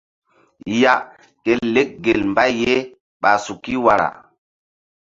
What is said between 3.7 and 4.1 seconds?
wara.